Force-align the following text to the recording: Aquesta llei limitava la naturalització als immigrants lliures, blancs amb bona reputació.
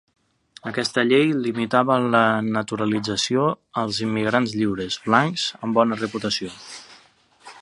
Aquesta 0.69 1.03
llei 1.09 1.27
limitava 1.47 1.97
la 2.15 2.23
naturalització 2.57 3.45
als 3.85 4.01
immigrants 4.09 4.59
lliures, 4.63 5.01
blancs 5.09 5.49
amb 5.61 5.81
bona 5.81 6.05
reputació. 6.05 6.57